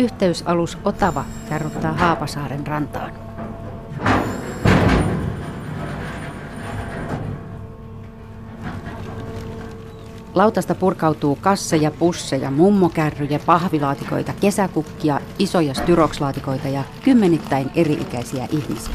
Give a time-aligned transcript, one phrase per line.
[0.00, 3.12] Yhteysalus Otava jarruttaa Haapasaaren rantaan.
[10.34, 18.94] Lautasta purkautuu kasseja, pusseja, mummokärryjä, pahvilaatikoita, kesäkukkia, isoja styrokslaatikoita ja kymmenittäin eri-ikäisiä ihmisiä.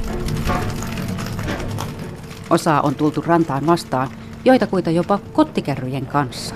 [2.50, 4.08] Osaa on tultu rantaan vastaan,
[4.46, 6.56] joita kuita jopa kottikärryjen kanssa.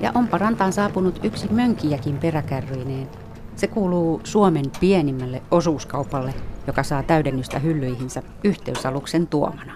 [0.00, 3.08] Ja onpa rantaan saapunut yksi mönkijäkin peräkärryineen.
[3.56, 6.34] Se kuuluu Suomen pienimmälle osuuskaupalle,
[6.66, 9.72] joka saa täydennystä hyllyihinsä yhteysaluksen tuomana.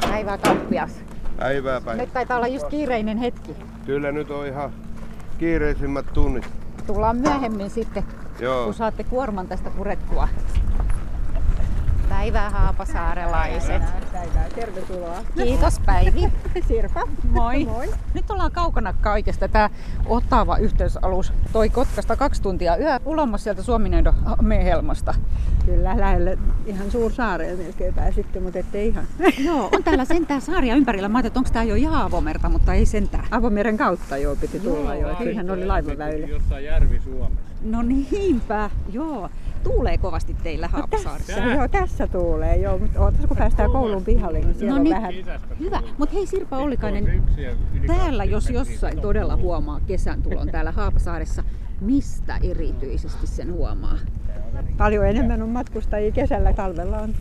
[0.00, 0.90] Päivää kauppias.
[1.36, 2.04] Päivää päivää.
[2.04, 3.56] Nyt taitaa olla just kiireinen hetki.
[3.86, 4.70] Kyllä nyt on ihan
[5.38, 6.48] kiireisimmät tunnit.
[6.86, 8.04] Tullaan myöhemmin sitten,
[8.40, 8.64] Joo.
[8.64, 10.28] kun saatte kuorman tästä purettua.
[12.10, 13.82] Päivää haapasaarelaiset.
[14.12, 15.18] Päivää, tervetuloa.
[15.34, 16.32] Kiitos Päivi.
[16.68, 17.02] Sirpa.
[17.30, 17.64] Moi.
[17.64, 17.88] Moi.
[18.14, 19.48] Nyt ollaan kaukana kaikesta.
[19.48, 19.70] Tämä
[20.06, 24.14] Otava yhteysalus toi Kotkasta kaksi tuntia yhä ulomas sieltä Suomineidon
[24.64, 25.14] Helmasta.
[25.66, 29.04] Kyllä, lähelle ihan suursaareen melkein pääsitte, mutta ette ihan.
[29.46, 31.08] Joo, on täällä sentään saaria ympärillä.
[31.08, 33.26] Mä ajattelin, että onko tää jo ihan avomerta, mutta ei sentään.
[33.30, 36.26] Avomeren kautta jo piti tulla jo, että siinähän oli laivaväylä.
[36.26, 37.50] Jossain järvi Suomessa.
[37.62, 39.30] No niinpä, joo.
[39.62, 41.32] Tuulee kovasti teillä Haapasaaressa.
[41.32, 44.84] Tässä, joo, tässä tuulee, joo, mutta ootas kun päästään koulun pihalle, niin siellä No on
[44.84, 44.96] niin.
[44.96, 45.14] vähän...
[45.60, 47.22] Hyvä, mutta hei Sirpa Ollikainen,
[47.86, 51.44] täällä jos jossain todella huomaa kesän tulon täällä Haapasaaressa,
[51.80, 53.98] mistä erityisesti sen huomaa?
[54.76, 57.14] Paljon enemmän on matkustajia kesällä, talvella on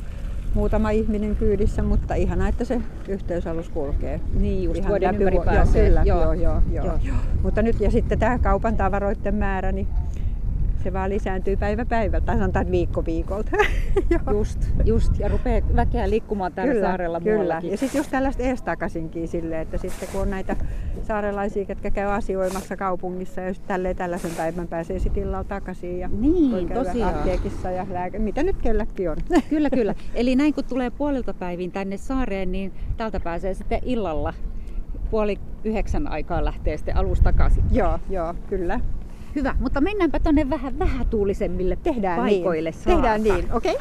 [0.53, 4.21] muutama ihminen kyydissä, mutta ihana, että se yhteysalus kulkee.
[4.33, 5.87] Niin just, Ihan vuoden läpi ympäri pääsee.
[5.87, 6.99] Kyllä, joo, joo, joo, Joo.
[7.03, 7.15] joo.
[7.43, 9.87] Mutta nyt ja sitten tämä kaupan tavaroiden määrä, niin
[10.83, 13.51] se vaan lisääntyy päivä päivältä, tai sanotaan viikko viikolta.
[14.31, 17.35] Just, just, ja rupeaa väkeä liikkumaan täällä kyllä, saarella kyllä.
[17.35, 17.71] muuallakin.
[17.71, 20.55] Ja sitten just tällaista eestakaisinkin silleen, että sitten kun on näitä
[21.03, 26.69] saarelaisia, ketkä käy asioimassa kaupungissa ja tälleen tällaisen päivän pääsee sitten illalla takaisin ja Niin,
[26.69, 27.15] tosiaan.
[27.15, 29.17] apteekissa ja lääke, mitä nyt kelläkin on.
[29.49, 29.95] Kyllä, kyllä.
[30.15, 34.33] Eli näin kun tulee puolilta päivin tänne saareen, niin täältä pääsee sitten illalla
[35.11, 37.63] puoli yhdeksän aikaa lähtee sitten alus takaisin.
[37.71, 38.79] joo, joo, kyllä.
[39.35, 42.95] Hyvä, mutta mennäänpä tonne vähän vähätuulisemmille Tehdään paikoille niin.
[42.95, 43.77] Tehdään niin, okei?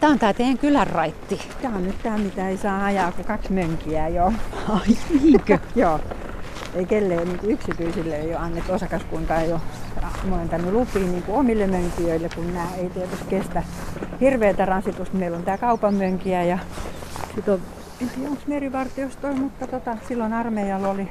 [0.00, 1.40] Tää on tää teidän kylän raitti.
[1.62, 4.32] Tämä on nyt tämä, mitä ei saa ajaa, kuin kaksi mönkiä jo.
[4.68, 5.58] Ai niinkö?
[5.76, 6.00] Joo.
[6.74, 9.60] Ei kelleen niin yksityisille ei ole annettu osakaskunta ei ole
[10.24, 13.62] myöntänyt lupiin niin kuin omille mönkijöille, kun nämä ei tietysti kestä
[14.20, 15.16] hirveätä rasitusta.
[15.16, 16.58] Meillä on tämä kaupan mönkiä ja
[17.34, 17.60] sit on,
[18.02, 21.08] en tiedä onko merivartiosto, mutta tota, silloin armeijalla oli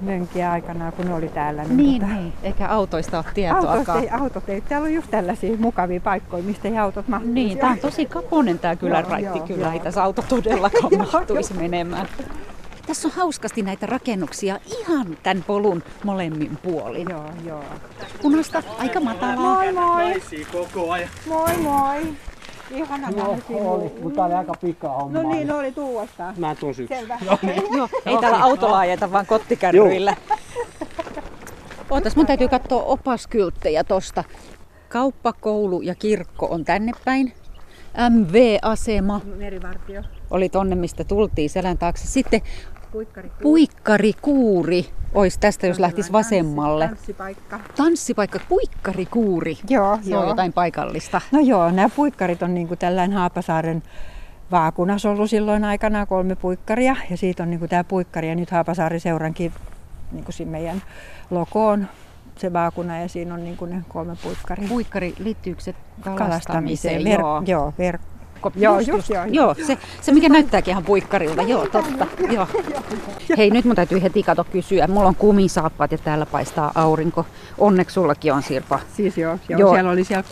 [0.00, 1.64] mönkiä aikanaan, kun ne oli täällä.
[1.64, 2.32] Niin, tota, niin.
[2.42, 4.02] Eikä autoista ole Autot tietoakaan.
[4.02, 7.34] ei, autot ei, täällä on just tällaisia mukavia paikkoja, mistä ei autot mahtuisi.
[7.34, 9.64] Niin, tää on tosi kaponen tää kylän Joo, raitti joo, kyllä.
[9.66, 9.72] joo.
[9.72, 12.08] Ei tässä auto todellakaan mahtuisi menemään.
[12.86, 17.10] Tässä on hauskasti näitä rakennuksia ihan tämän polun molemmin puolin.
[17.10, 17.64] Joo, joo.
[18.22, 19.36] Punasta aika matalaa.
[19.36, 20.22] Moi moi!
[20.52, 21.08] Koko ajan.
[21.28, 22.12] Moi moi!
[22.70, 23.70] Ihana No, nähdä sinua.
[23.72, 25.22] oli, mutta oli aika pika homma.
[25.22, 26.34] No niin, no oli tuuasta.
[26.36, 26.94] Mä tuun syksy.
[26.94, 27.18] Selvä.
[27.76, 30.16] Joo, ei täällä autolla ajeta, vaan kottikärryillä.
[31.90, 34.24] Ootas, mun täytyy katsoa opaskylttejä tosta.
[34.88, 37.32] Kauppa, koulu ja kirkko on tänne päin.
[38.10, 40.02] MV-asema Merivartio.
[40.30, 42.06] oli tonne, mistä tultiin selän taakse.
[42.06, 42.40] Sitten
[42.92, 43.30] Puikkari.
[43.42, 46.88] puikkarikuuri olisi tästä, jos lähtisi vasemmalle.
[46.88, 47.60] Tanssipaikka.
[47.76, 49.58] Tanssipaikka, puikkarikuuri.
[49.68, 50.22] Joo, Se joo.
[50.22, 51.20] on jotain paikallista.
[51.32, 53.82] No joo, nämä puikkarit on niinku tällainen Haapasaaren
[54.50, 56.96] vaakunas ollut silloin aikana kolme puikkaria.
[57.10, 59.52] Ja siitä on niinku tämä puikkari ja nyt Haapasaaren seurankin
[60.12, 60.82] niinku siinä meidän
[61.30, 61.88] logoon
[62.38, 64.68] se vaakuna ja siinä on niinku ne kolme puikkaria.
[64.68, 66.16] Puikkari, liittyykö se kalastamiseen?
[66.16, 67.02] kalastamiseen.
[67.02, 67.42] Ver- joo.
[67.46, 69.54] joo, ver- Ko- Joo, just, just, joo, joo.
[69.66, 72.06] se, se mikä näyttääkin ihan puikkarilta, joo, totta.
[72.30, 72.46] Joo.
[73.38, 74.86] Hei, nyt mun täytyy heti kato kysyä.
[74.86, 77.26] Mulla on kumisaappaat ja täällä paistaa aurinko.
[77.58, 78.80] Onneksi sullakin on, Sirpa.
[78.96, 79.72] Siis joo, joo, Joo.
[79.72, 80.24] siellä oli siellä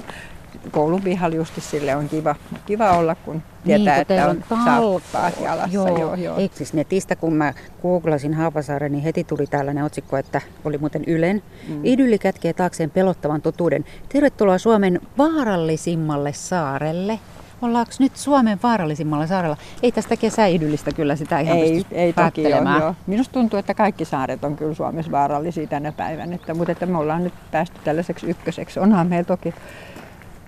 [0.70, 2.34] koulun pihalla justi sille on kiva,
[2.66, 5.02] kiva olla, kun tietää, niin, että on talkoot.
[5.12, 5.74] saappaat jalassa.
[5.74, 6.36] Joo, joo, joo.
[6.36, 11.04] Eikö siis netistä, kun mä googlasin Haapasaaren, niin heti tuli tällainen otsikko, että oli muuten
[11.06, 11.42] Ylen.
[11.68, 11.80] Mm.
[11.84, 13.84] Idylli kätkee taakseen pelottavan totuuden.
[14.08, 17.18] Tervetuloa Suomen vaarallisimmalle saarelle.
[17.62, 19.56] Ollaanko nyt Suomen vaarallisimmalla saarella?
[19.82, 22.80] Ei tästä kesäidyllistä kyllä sitä ihan Ei, ei toki ole, päättelemään.
[22.80, 22.94] joo.
[23.06, 26.98] Minusta tuntuu, että kaikki saaret on kyllä Suomessa vaarallisia tänä päivänä, että, mutta että me
[26.98, 28.80] ollaan nyt päästy tällaiseksi ykköseksi.
[28.80, 29.54] Onhan meillä toki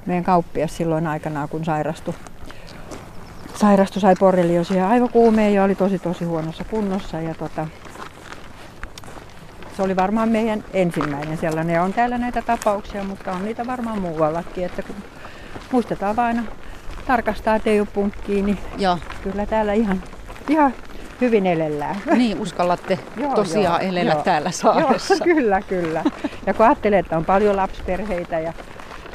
[0.07, 2.15] meidän kauppias silloin aikanaan, kun sairastui,
[3.55, 7.21] sairastui sai borrelioosia aivokuumeen ja oli tosi tosi huonossa kunnossa.
[7.21, 7.67] Ja tota,
[9.77, 11.75] se oli varmaan meidän ensimmäinen sellainen.
[11.75, 14.65] Ja on täällä näitä tapauksia, mutta on niitä varmaan muuallakin.
[14.65, 14.97] Että kun
[15.73, 16.51] muistetaan vain aina
[17.07, 18.99] tarkastaa, ettei ole punkkiin, niin Joo.
[19.23, 20.03] kyllä täällä ihan,
[20.49, 20.75] ihan
[21.21, 21.97] hyvin elellään.
[22.17, 24.23] Niin, uskallatte Joo, tosiaan joo, elellä joo.
[24.23, 25.15] täällä saaressa.
[25.15, 26.05] Joo, kyllä, kyllä.
[26.47, 28.53] Ja kun ajattelee, että on paljon lapsiperheitä ja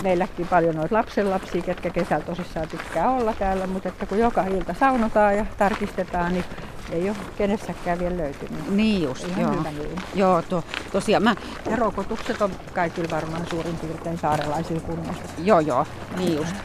[0.03, 4.75] meilläkin paljon noita lapsenlapsia, ketkä kesällä tosissaan tykkää olla täällä, mutta että kun joka ilta
[4.79, 6.45] saunotaan ja tarkistetaan, niin
[6.91, 8.69] ei ole kenessäkään vielä löytynyt.
[8.69, 9.51] Niin just, Ihan joo.
[9.51, 10.01] hyvä niin.
[10.15, 11.35] Joo, to, tosiaan mä,
[11.69, 15.23] Ja rokotukset on kaikilla varmaan suurin piirtein saarelaisilla kunnossa.
[15.43, 15.85] joo joo,
[16.17, 16.55] niin just.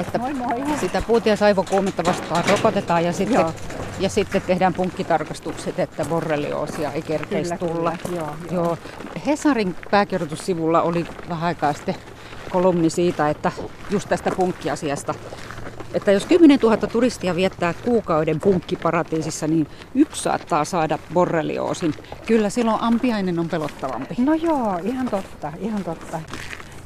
[0.00, 0.78] Että Moi moi!
[0.80, 3.52] sitä puutia aivokuumetta vastaan rokotetaan ja sitten, Joo.
[3.98, 7.92] ja sitten tehdään punkkitarkastukset, että borrelioosia ei kerkeisi tulla.
[8.06, 8.16] kyllä.
[8.20, 8.64] Joo, joo.
[8.64, 8.78] Joo.
[9.26, 11.94] Hesarin pääkirjoitussivulla oli vähän aikaa sitten
[12.50, 13.52] kolumni siitä, että
[13.90, 15.14] just tästä punkkiasiasta,
[15.94, 21.94] että jos 10 000 turistia viettää kuukauden punkkiparatiisissa, niin yksi saattaa saada borrelioosin.
[22.26, 24.14] Kyllä silloin ampiainen on pelottavampi.
[24.18, 26.20] No joo, ihan totta, ihan totta.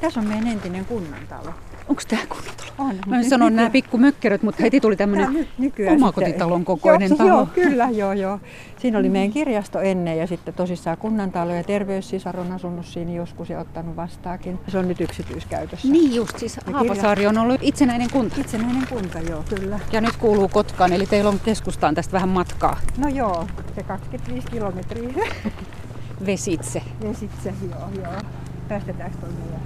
[0.01, 1.53] Tässä on meidän entinen kunnantalo.
[1.89, 2.64] Onko tämä kunnatalo?
[2.77, 2.95] On.
[3.07, 5.47] Mä en sanoa nämä pikkumökkeröt, mutta heti tuli tämmöinen
[5.91, 7.29] omakotitalon kokoinen joo, talo.
[7.29, 8.39] Joo, kyllä, joo, joo.
[8.79, 13.49] Siinä oli meidän kirjasto ennen ja sitten tosissaan kunnantalo ja terveyssisar on asunut siinä joskus
[13.49, 14.59] ja ottanut vastaakin.
[14.67, 15.87] Se on nyt yksityiskäytössä.
[15.87, 18.35] Niin just, siis Haapasaari on ollut itsenäinen kunta.
[18.41, 19.79] Itsenäinen kunta, joo, kyllä.
[19.91, 24.47] Ja nyt kuuluu Kotkaan, eli teillä on keskustaan tästä vähän matkaa No joo, se 25
[24.47, 25.09] kilometriä
[26.25, 26.81] vesitse.
[27.03, 28.21] vesitse, joo, joo.
[28.67, 29.61] Päästetäänkö meidän?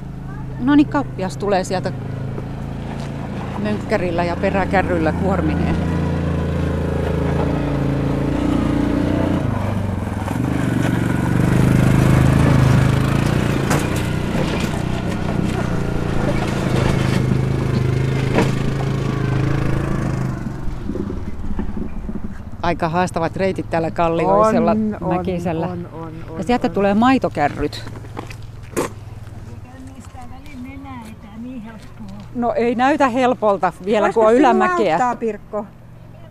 [0.60, 1.92] No niin, kauppias tulee sieltä
[3.60, 5.76] mönkkärillä ja peräkärryllä kuormineen.
[22.62, 25.68] Aika haastavat reitit täällä Kallioisella Mäkisellä.
[25.68, 27.99] On, on, on, Ja sieltä tulee maitokärryt.
[32.39, 34.94] No ei näytä helpolta vielä, kun on Voisiko ylämäkeä.
[34.94, 35.65] auttaa, Pirkko?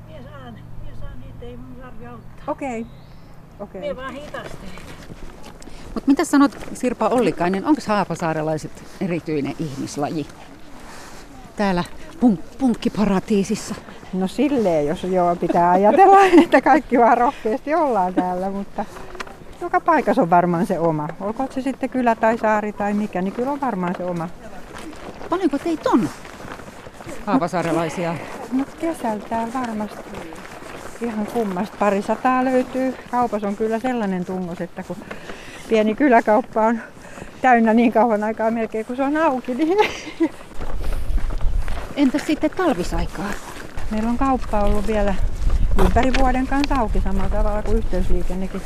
[0.06, 2.44] Minä saan, minä saan niitä, ei mun tarvitse auttaa.
[2.46, 2.86] Okei.
[3.60, 3.80] Okei.
[3.80, 4.68] Minä vaan hitastelen.
[5.94, 8.70] Mutta mitä sanot Sirpa Ollikainen, onko haapasaarelaiset
[9.00, 10.26] erityinen ihmislaji?
[11.56, 11.84] Täällä
[12.24, 13.74] punk- punkkiparatiisissa.
[14.12, 18.84] No silleen, jos joo, pitää ajatella, että kaikki vaan rohkeasti ollaan täällä, mutta
[19.60, 21.08] joka paikassa on varmaan se oma.
[21.20, 24.28] Olkoon se sitten kylä tai saari tai mikä, niin kyllä on varmaan se oma.
[25.30, 26.08] Paljonko teitä on
[27.26, 28.14] haapasaarelaisia?
[28.80, 30.02] Kesällä täällä varmasti
[31.00, 32.94] ihan kummasta pari sataa löytyy.
[33.10, 34.96] Kaupassa on kyllä sellainen tummos, että kun
[35.68, 36.78] pieni kyläkauppa on
[37.42, 39.78] täynnä niin kauan aikaa melkein kun se on auki, niin
[41.96, 43.30] Entäs sitten talvisaikaa?
[43.90, 45.14] meillä on kauppa ollut vielä
[45.84, 48.62] ympäri vuoden kanssa auki samalla tavalla kuin yhteysliikennekin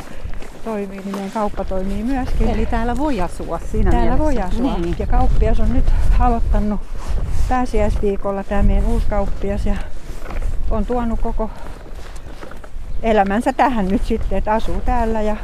[0.65, 2.49] toimii, niin meidän kauppa toimii myöskin.
[2.49, 4.55] Eli täällä voi asua siinä Täällä voi mielessä.
[4.57, 4.79] asua.
[4.79, 4.97] Niin.
[4.99, 5.85] Ja kauppias on nyt
[6.19, 6.81] aloittanut
[7.49, 9.75] pääsiäisviikolla tämä meidän uusi kauppias ja
[10.71, 11.51] on tuonut koko
[13.03, 15.37] elämänsä tähän nyt sitten, että asuu täällä ja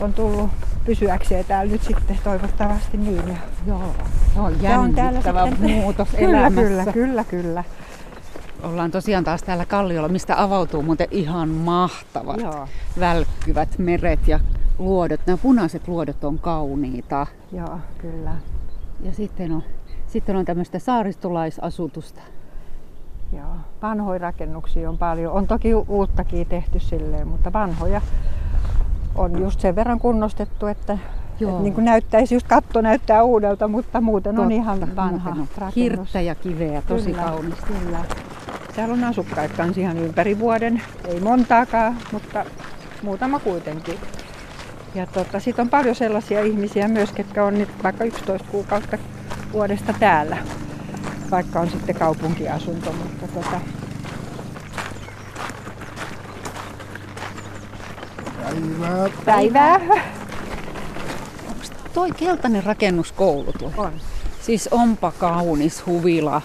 [0.00, 0.50] on tullut
[0.84, 3.28] pysyäkseen täällä nyt sitten toivottavasti niin.
[3.28, 3.34] Ja
[3.66, 3.94] Joo,
[4.34, 6.62] se on Ja on täällä jännittävä sitten- muutos kyllä, elämässä.
[6.62, 7.64] kyllä, kyllä, kyllä.
[8.62, 12.68] Ollaan tosiaan taas täällä Kalliolla, mistä avautuu muuten ihan mahtavat Joo,
[13.00, 14.40] välkkyvät meret ja
[14.78, 15.20] luodot.
[15.26, 17.26] Nämä punaiset luodot on kauniita.
[17.52, 18.32] joo, kyllä.
[19.02, 19.62] Ja sitten on,
[20.06, 22.20] sitten on tämmöistä saaristolaisasutusta.
[23.32, 23.56] Joo.
[23.82, 25.32] Vanhoja rakennuksia on paljon.
[25.32, 28.00] On toki uuttakin tehty silleen, mutta vanhoja
[29.14, 30.98] on just sen verran kunnostettu, että,
[31.40, 31.50] Joo.
[31.50, 35.48] että niin kuin näyttäisi, just katto näyttää uudelta, mutta muuten on Totta, ihan vanha on
[35.56, 35.76] rakennus.
[35.76, 37.66] Hirttä ja kiveä, tosi Kyllä, kaunista.
[37.66, 37.98] Kyllä.
[38.80, 40.82] Täällä on asukkaita kanssa ihan ympäri vuoden.
[41.08, 42.44] Ei montaakaan, mutta
[43.02, 43.98] muutama kuitenkin.
[44.94, 48.98] Ja tota, sitten on paljon sellaisia ihmisiä myös, ketkä on nyt vaikka 11 kuukautta
[49.52, 50.38] vuodesta täällä.
[51.30, 53.60] Vaikka on sitten kaupunkiasunto, mutta tota,
[58.42, 59.08] Päivää.
[59.24, 59.80] päivää
[61.94, 63.72] Toi keltainen rakennuskoulu tuo.
[63.76, 63.92] on.
[64.42, 66.42] Siis onpa kaunis huvila.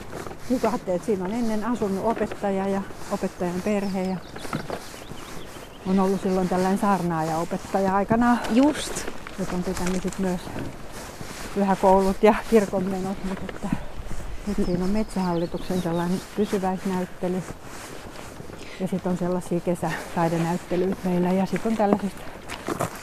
[0.50, 4.18] Nyt ajattelee, että siinä on ennen asunut opettaja ja opettajan perhe ja
[5.88, 8.40] on ollut silloin tällainen saarnaaja opettaja aikanaan.
[8.52, 8.92] Just.
[9.40, 10.42] Nyt on pitänyt sit myös
[11.56, 13.70] pyhäkoulut ja kirkonmenot, mutta että
[14.48, 17.44] nyt siinä on metsähallituksen sellainen pysyväisnäyttely.
[18.80, 22.22] Ja sitten on sellaisia kesätaidenäyttelyitä meillä ja sitten on tällaisista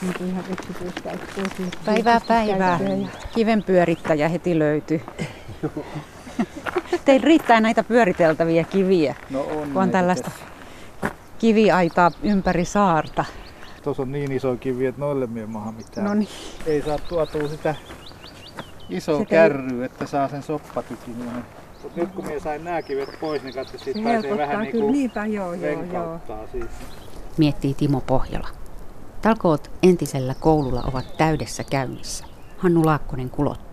[0.03, 1.45] niin kuin ihan yksityiskäyttöä.
[1.85, 2.79] Päivää päivää.
[2.83, 5.01] Ja Kiven pyörittäjä heti löytyy.
[7.05, 9.71] Teillä riittää näitä pyöriteltäviä kiviä, No on.
[9.73, 11.15] kun on tällaista tässä.
[11.39, 13.25] kiviaitaa ympäri saarta.
[13.83, 16.07] Tuossa on niin iso kivi, että noille mie maha mitään.
[16.07, 16.29] No niin.
[16.67, 17.75] Ei saa tuotua sitä
[18.91, 21.17] isoa Sitä ei- kärryä, että saa sen soppatykin.
[21.83, 24.73] Mutta nyt kun minä sain nämä kivet pois, niin katso, siitä se pääsee vähän niin
[24.73, 26.21] kuin niinpä, joo, joo, joo.
[26.53, 26.65] siis.
[27.39, 28.49] miettii Timo Pohjola.
[29.23, 32.25] Talkoot entisellä koululla ovat täydessä käynnissä.
[32.59, 33.72] Hannu Laakkonen kulottaa.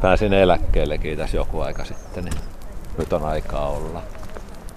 [0.00, 2.34] Pääsin eläkkeellekin tässä joku aika sitten, niin
[2.98, 4.02] nyt on aikaa olla.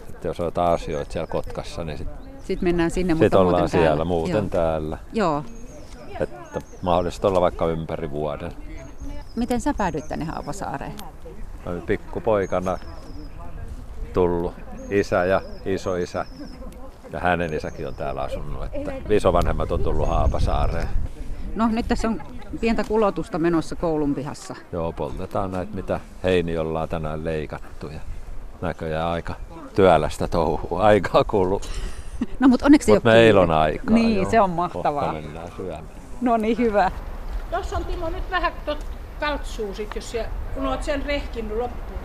[0.08, 3.54] Sitten jos on jotain asioita siellä Kotkassa, niin sitten Sitten mennään sinne, sit mutta ollaan
[3.54, 4.06] muuten siellä, täällä.
[4.06, 4.50] muuten Joo.
[4.50, 4.98] täällä.
[5.13, 5.44] Joo.
[6.20, 8.51] Että mahdollista olla vaikka ympäri vuoden.
[9.36, 10.94] Miten sä päädyit tänne Haapasaareen?
[11.66, 12.78] Mä olin pikkupoikana
[14.13, 14.54] tullut
[14.90, 16.25] isä ja isoisä
[17.12, 18.63] ja hänen isäkin on täällä asunut.
[18.74, 20.88] Että isovanhemmat on tullut Haapasaareen.
[21.56, 22.22] No nyt tässä on
[22.60, 24.55] pientä kulotusta menossa koulun pihassa.
[24.72, 27.88] Joo, poltetaan näitä, mitä heini ollaan tänään leikattu.
[27.88, 28.00] Ja
[28.62, 29.36] näköjään aika
[29.75, 30.81] työlästä touhua.
[30.81, 31.62] Aikaa kuluu.
[32.39, 33.96] No mutta onneksi ole meillä on aikaa.
[33.96, 34.31] Niin, joo.
[34.31, 35.13] se on Kohta mahtavaa.
[35.13, 35.84] mennään syömään.
[36.22, 36.91] No niin, hyvä.
[37.51, 38.86] Tuossa on Timo nyt vähän tot
[39.74, 42.00] sit, jos siellä, kun oot sen rehkinyt loppuun.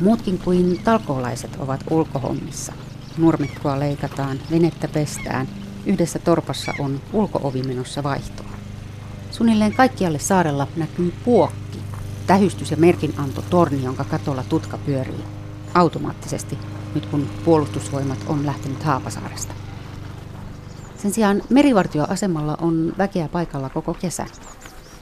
[0.00, 2.72] Muutkin kuin talkoolaiset ovat ulkohommissa.
[3.18, 5.48] Nurmikkoa leikataan, venettä pestään.
[5.86, 8.48] Yhdessä torpassa on ulkoovi menossa vaihtoon.
[9.36, 11.78] Suunnilleen kaikkialle saarella näkyy puokki,
[12.26, 15.24] tähystys- ja merkinanto torni, jonka katolla tutka pyörii.
[15.74, 16.58] Automaattisesti,
[16.94, 19.54] nyt kun puolustusvoimat on lähtenyt Haapasaaresta.
[20.96, 24.28] Sen sijaan merivartioasemalla on väkeä paikalla koko kesän.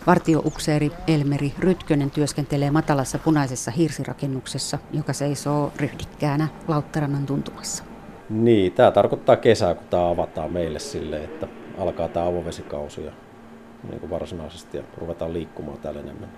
[0.06, 7.84] Vartioupseeri Elmeri Rytkönen työskentelee matalassa punaisessa hirsirakennuksessa, joka seisoo ryhdikkäänä Lauttarannan tuntumassa.
[8.30, 11.48] Niin, tämä tarkoittaa kesää, kun tämä avataan meille sille, että
[11.78, 13.12] alkaa tämä avovesikausi ja
[13.90, 16.32] niin kuin varsinaisesti ja ruvetaan liikkumaan täällä enemmän.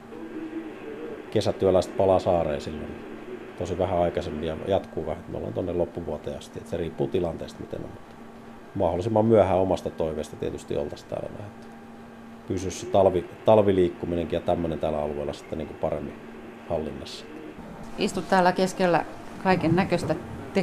[1.31, 3.17] Kesätyöläiset palaa saareen silloin
[3.59, 5.25] tosi vähän aikaisemmin ja jatkuu vähän.
[5.29, 6.59] Me ollaan tuonne loppuvuoteen asti.
[6.59, 7.91] että se riippuu tilanteesta, miten on.
[7.91, 8.15] Mutta
[8.75, 11.51] mahdollisimman myöhään omasta toiveesta tietysti oltaisiin täällä näin.
[12.49, 16.15] Pysyisi se talvi, talviliikkuminenkin ja tämmöinen täällä alueella sitten niin kuin paremmin
[16.69, 17.25] hallinnassa.
[17.99, 19.05] Istut täällä keskellä
[19.43, 20.15] kaiken näköistä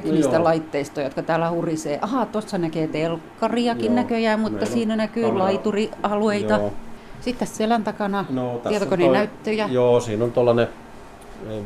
[0.01, 1.99] teknistä No laitteistoa, jotka täällä hurisee.
[2.01, 6.53] Ahaa, tuossa näkee telkkariakin Joo, näköjään, mutta meillä siinä näkyy kamera- laiturialueita.
[6.53, 6.73] Joo.
[7.21, 8.85] Sitten selän takana No, tässä.
[8.85, 10.67] Toi, joo, siinä on tuollainen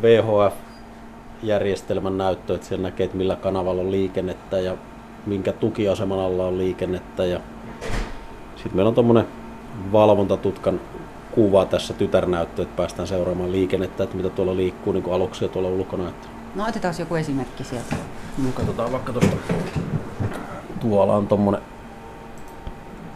[0.01, 4.77] VHF-järjestelmän näyttö, että siellä näkee, että millä kanavalla on liikennettä ja
[5.25, 7.25] minkä tukiaseman alla on liikennettä.
[7.25, 7.39] Ja
[8.55, 9.25] sitten meillä on tuommoinen
[9.91, 10.79] valvontatutkan
[11.31, 15.69] kuva tässä tytärnäyttö, että päästään seuraamaan liikennettä, että mitä tuolla liikkuu niin kuin aluksia tuolla
[15.69, 16.11] ulkona.
[16.57, 17.95] Että No otetaan joku esimerkki sieltä.
[18.37, 19.53] No katsotaan vaikka tuosta.
[20.79, 21.61] Tuolla on tommonen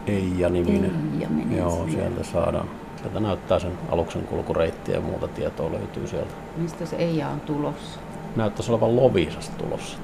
[0.06, 1.12] Eija-niminen.
[1.14, 2.68] Eija Joo, sieltä saadaan.
[2.96, 6.34] Sieltä näyttää sen aluksen kulkureittiä ja muuta tietoa löytyy sieltä.
[6.56, 8.00] Mistä se Eija on tulossa?
[8.36, 9.98] Näyttäisi olevan Lovisasta tulossa.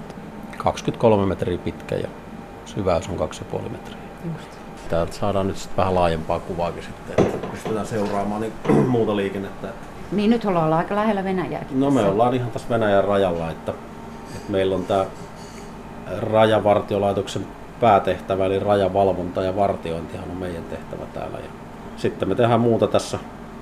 [0.57, 2.09] 23 metriä pitkä ja
[2.65, 3.99] syväys on 2,5 metriä.
[4.25, 4.49] Just.
[4.89, 8.53] Täältä saadaan nyt sitten vähän laajempaa kuvaakin sitten, että pystytään seuraamaan niin
[8.89, 9.69] muuta liikennettä.
[10.13, 11.81] Niin nyt ollaan aika lähellä Venäjääkin.
[11.81, 13.73] No me ollaan ihan tässä Venäjän rajalla, että,
[14.37, 15.05] että meillä on tämä
[16.21, 17.47] rajavartiolaitoksen
[17.81, 21.39] päätehtävä, eli rajavalvonta ja vartiointihan on meidän tehtävä täällä.
[21.39, 21.51] Ja
[21.97, 23.19] sitten me tehdään muuta tässä.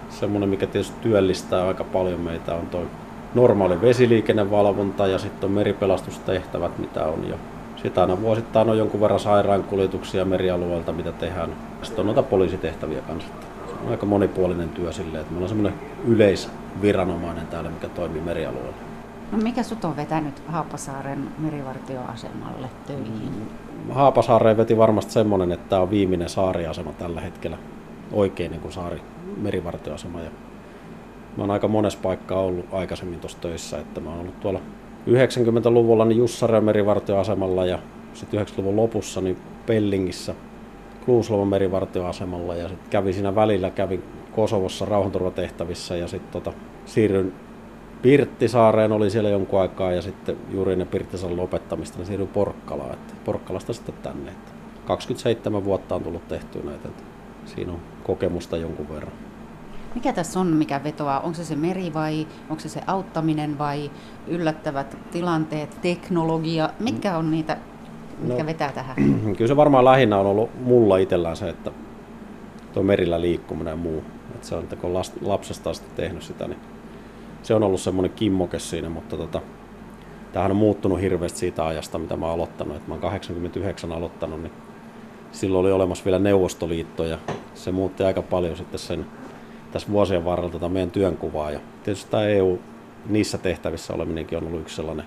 [0.08, 2.82] Semmoinen, mikä tietysti työllistää aika paljon meitä, on tuo
[3.34, 7.28] normaali vesiliikennevalvonta ja sitten on meripelastustehtävät, mitä on.
[7.28, 7.36] Ja
[7.82, 11.50] sitten aina vuosittain on jonkun verran sairaankuljetuksia merialueelta, mitä tehdään.
[11.82, 13.28] Sitten on noita poliisitehtäviä kanssa.
[13.90, 18.76] Aika monipuolinen työ silleen, että meillä on semmoinen yleisviranomainen täällä, mikä toimii merialueella.
[19.33, 23.49] No mikä sut on vetänyt Haapasaaren merivartioasemalle töihin?
[23.90, 27.59] Haapasaareen veti varmasti semmoinen, että tämä on viimeinen saariasema tällä hetkellä.
[28.12, 29.00] Oikein niin kuin saari
[29.37, 30.21] merivartioasema.
[30.21, 30.30] Ja
[31.37, 34.61] mä oon aika monessa paikkaa ollut aikaisemmin tuossa töissä, että mä oon ollut tuolla
[35.09, 37.78] 90-luvulla niin Jussareen merivartioasemalla ja
[38.14, 40.35] sitten 90-luvun lopussa niin Pellingissä
[41.06, 46.52] Kluuslovon merivartioasemalla ja sitten kävin siinä välillä, kävin Kosovossa rauhanturvatehtävissä ja sitten tota,
[46.84, 47.32] siirryin
[48.02, 53.14] Pirttisaareen, oli siellä jonkun aikaa ja sitten juuri ennen Pirttisaaren lopettamista niin siirryin Porkkalaan, että
[53.25, 54.30] Porkkalasta sitten tänne.
[54.30, 54.52] Että
[54.86, 57.02] 27 vuotta on tullut tehtyä näitä, että
[57.44, 59.12] siinä on kokemusta jonkun verran.
[59.94, 61.20] Mikä tässä on, mikä vetoaa?
[61.20, 63.90] Onko se se meri vai onko se se auttaminen vai
[64.26, 66.70] yllättävät tilanteet, teknologia?
[66.80, 67.56] Mitkä on niitä,
[68.18, 68.46] mitkä No.
[68.46, 68.96] vetää tähän?
[69.37, 71.70] Kyllä se varmaan lähinnä on ollut mulla itsellään se, että
[72.73, 74.02] tuo merillä liikkuminen ja muu.
[74.35, 76.58] Että se on, että kun last- lapsesta asti tehnyt sitä, niin
[77.42, 79.40] se on ollut semmoinen kimmoke siinä, mutta tota,
[80.32, 82.76] tämähän on muuttunut hirveästi siitä ajasta, mitä mä oon aloittanut.
[82.76, 84.52] Et mä oon 89 aloittanut, niin
[85.32, 87.18] silloin oli olemassa vielä Neuvostoliitto ja
[87.54, 89.06] se muutti aika paljon sitten sen
[89.73, 91.50] tässä vuosien varrella tota meidän työnkuvaa.
[91.50, 92.58] Ja tietysti tämä EU
[93.08, 95.06] niissä tehtävissä oleminenkin on ollut yksi sellainen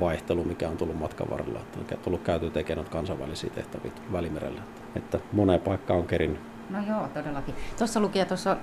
[0.00, 1.60] vaihtelu, mikä on tullut matkan varrella.
[1.80, 4.60] Että on tullut käyty tekemään kansainvälisiä tehtäviä Välimerellä.
[4.96, 6.40] Että moneen paikkaan on kerinnyt.
[6.70, 7.54] No joo, todellakin.
[7.78, 8.56] Tuossa lukee, tuossa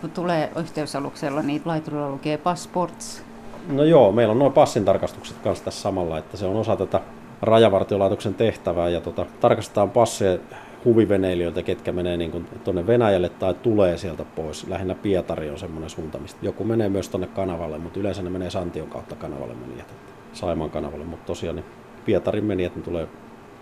[0.00, 3.22] kun tulee yhteysaluksella, niin laiturilla lukee passports.
[3.68, 7.00] No joo, meillä on noin passin tarkastukset kanssa tässä samalla, että se on osa tätä
[7.42, 10.38] rajavartiolaitoksen tehtävää ja tota, tarkastetaan passeja
[10.84, 14.68] huviveneilijöiltä, ketkä menee niin tuonne Venäjälle tai tulee sieltä pois.
[14.68, 18.50] Lähinnä Pietari on semmoinen suunta, mistä joku menee myös tuonne kanavalle, mutta yleensä ne menee
[18.50, 19.94] Santion kautta kanavalle menijät,
[20.32, 21.66] Saimaan kanavalle, mutta tosiaan niin
[22.04, 23.08] Pietarin menijät ne tulee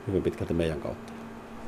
[0.06, 1.12] hyvin pitkälti meidän kautta.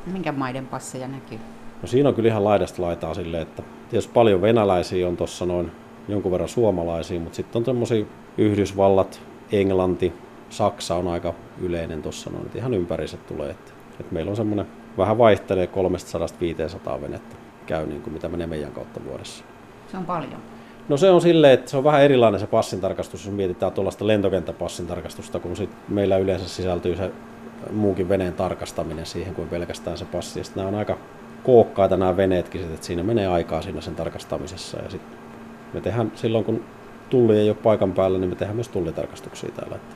[0.06, 1.38] Minkä maiden passeja näkyy?
[1.82, 5.72] No siinä on kyllä ihan laidasta laitaa silleen, että tietysti paljon venäläisiä on tuossa noin
[6.08, 8.04] jonkun verran suomalaisia, mutta sitten on tämmöisiä
[8.38, 9.20] Yhdysvallat,
[9.52, 10.12] Englanti,
[10.50, 13.50] Saksa on aika yleinen tuossa noin, että ihan ympäriset tulee.
[13.50, 14.66] Että, että meillä on semmoinen,
[14.98, 15.68] vähän vaihtelee
[16.96, 19.44] 300-500 venettä käy niin kuin mitä menee meidän kautta vuodessa.
[19.90, 20.42] Se on paljon.
[20.90, 25.38] No se on silleen, että se on vähän erilainen se passintarkastus, jos mietitään tuollaista lentokenttäpassintarkastusta,
[25.38, 27.10] kun sit meillä yleensä sisältyy se
[27.72, 30.40] muukin veneen tarkastaminen siihen kuin pelkästään se passi.
[30.40, 30.98] Ja nämä on aika
[31.44, 34.78] kookkaita nämä veneetkin, että siinä menee aikaa siinä sen tarkastamisessa.
[34.78, 35.18] Ja sitten
[35.72, 36.64] me tehdään silloin, kun
[37.10, 39.76] tulli ei ole paikan päällä, niin me tehdään myös tullitarkastuksia täällä.
[39.76, 39.94] Että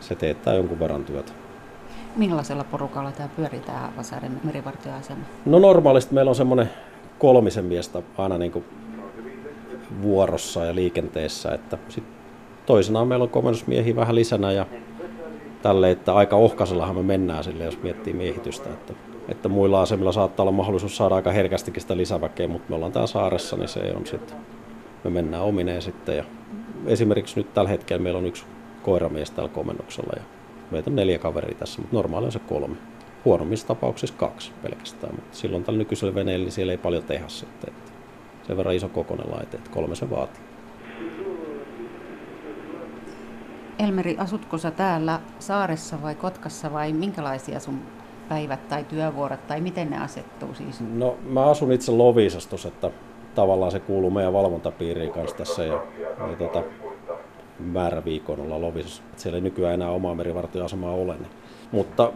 [0.00, 1.32] se teettää jonkun verran työtä.
[2.16, 5.24] Millaisella porukalla tämä pyörii tämä Haapasaaren merivartioasema?
[5.46, 6.70] No normaalisti meillä on semmoinen
[7.18, 8.64] kolmisen miestä aina niin kuin
[10.02, 11.52] vuorossa ja liikenteessä.
[11.52, 12.04] Että sit
[12.66, 14.66] toisenaan meillä on komennusmiehiä vähän lisänä ja
[15.62, 18.70] tälle, että aika ohkaisellahan me mennään sille, jos miettii miehitystä.
[18.70, 18.92] Että,
[19.28, 23.06] että muilla asemilla saattaa olla mahdollisuus saada aika herkästikin sitä lisäväkeä, mutta me ollaan täällä
[23.06, 24.36] saaressa, niin se on sitten,
[25.04, 26.16] me mennään omineen sitten.
[26.16, 26.24] Ja
[26.86, 28.44] esimerkiksi nyt tällä hetkellä meillä on yksi
[28.82, 30.22] koiramies täällä komennuksella ja
[30.70, 32.76] meitä on neljä kaveria tässä, mutta normaali on se kolme.
[33.24, 37.74] Huonommissa tapauksissa kaksi pelkästään, mutta silloin tällä nykyisellä veneellä niin siellä ei paljon tehdä sitten.
[38.46, 40.42] Sen verran iso kokoinen laite, että kolme se vaatii.
[43.78, 47.80] Elmeri, asutko sä täällä saaressa vai Kotkassa vai minkälaisia sun
[48.28, 50.80] päivät tai työvuorot tai miten ne asettuu siis?
[50.80, 52.90] No mä asun itse Lovisastossa, että
[53.34, 55.82] tavallaan se kuuluu meidän valvontapiiriin kanssa tässä ja,
[56.30, 56.62] ja tota,
[57.58, 59.02] määräviikon olla Lovisassa.
[59.16, 61.14] Siellä ei nykyään enää omaa merivartioasemaa ole.
[61.14, 61.41] Niin.
[61.72, 62.12] Mutta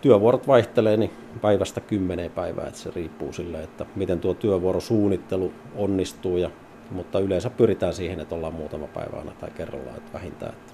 [0.00, 1.10] työvuorot vaihtelee niin
[1.40, 6.36] päivästä kymmeneen päivää, että se riippuu sille, että miten tuo työvuorosuunnittelu onnistuu.
[6.36, 6.50] Ja,
[6.90, 10.52] mutta yleensä pyritään siihen, että ollaan muutama päivä aina tai kerrallaan, että vähintään.
[10.52, 10.72] Että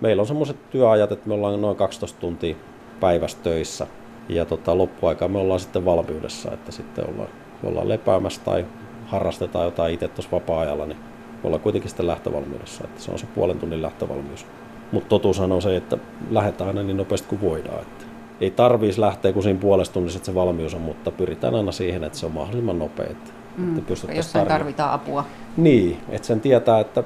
[0.00, 2.56] meillä on semmoiset työajat, että me ollaan noin 12 tuntia
[3.00, 3.86] päivässä töissä.
[4.28, 7.28] Ja tota, loppuaikaa me ollaan sitten valmiudessa, että sitten ollaan,
[7.64, 8.66] ollaan lepäämässä tai
[9.06, 10.98] harrastetaan jotain itse tuossa vapaa-ajalla, niin
[11.44, 12.84] ollaan kuitenkin sitten lähtövalmiudessa.
[12.84, 14.46] Että se on se puolen tunnin lähtövalmius.
[14.92, 15.98] Mutta totuus on se, että
[16.30, 17.80] lähdetään aina niin nopeasti kuin voidaan.
[17.82, 18.04] Että
[18.40, 22.04] ei tarvitsisi lähteä kuin siinä puolesta tunnissa, että se valmius on, mutta pyritään aina siihen,
[22.04, 23.06] että se on mahdollisimman nopea.
[23.10, 25.24] Että, mm, että jossain tarvitaan apua.
[25.56, 27.04] Niin, että sen tietää, että,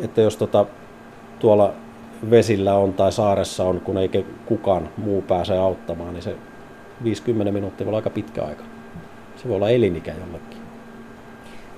[0.00, 0.66] että jos tota,
[1.38, 1.72] tuolla
[2.30, 6.36] vesillä on tai saaressa on, kun ei kukaan muu pääse auttamaan, niin se
[7.04, 8.64] 50 minuuttia voi olla aika pitkä aika.
[9.36, 10.55] Se voi olla elinikä jollekin.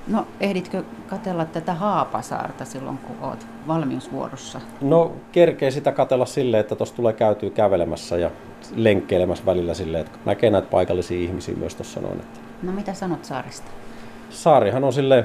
[0.08, 4.60] No, ehditkö katella tätä Haapasaarta silloin, kun olet valmiusvuorossa?
[4.80, 8.30] No, kerkee sitä katella silleen, että tuossa tulee käytyä kävelemässä ja
[8.76, 12.20] lenkkeilemässä välillä silleen, että näkee näitä paikallisia ihmisiä myös tuossa noin.
[12.20, 12.40] Että...
[12.62, 13.70] No, mitä sanot saarista?
[14.30, 15.24] Saarihan on sille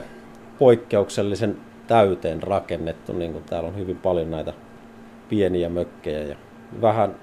[0.60, 4.54] poikkeuksellisen täyteen rakennettu, niin kuin täällä on hyvin paljon näitä
[5.30, 6.36] pieniä mökkejä ja
[6.82, 7.16] vähän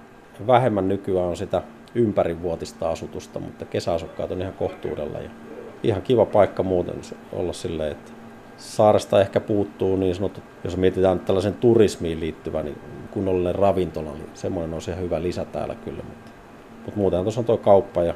[0.46, 1.62] vähemmän nykyään on sitä
[1.94, 5.30] ympärivuotista asutusta, mutta kesäasukkaat on ihan kohtuudella ja
[5.82, 7.00] ihan kiva paikka muuten
[7.32, 8.12] olla silleen, että
[8.56, 12.78] saaresta ehkä puuttuu niin sanottu, jos mietitään tällaisen turismiin liittyvä, niin
[13.10, 16.02] kunnollinen ravintola, niin semmoinen on ihan hyvä lisä täällä kyllä.
[16.02, 16.30] Mutta,
[16.84, 18.14] mutta muuten tuossa on tuo kauppa ja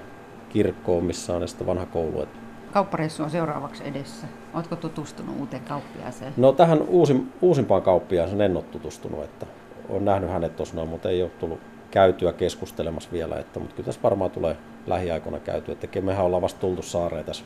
[0.49, 2.23] kirkko, missä on sitten vanha koulu.
[2.23, 2.39] Että
[2.73, 4.27] Kauppareissu on seuraavaksi edessä.
[4.55, 6.33] Oletko tutustunut uuteen kauppiaaseen?
[6.37, 9.47] No tähän uusin, uusimpaan kauppiaaseen en ole tutustunut, että
[9.89, 14.03] olen nähnyt hänet tuossa mutta ei ole tullut käytyä keskustelemassa vielä, että, mutta kyllä tässä
[14.03, 15.73] varmaan tulee lähiaikoina käyty.
[15.73, 17.45] Että mehän ollaan vasta tultu saareen tässä.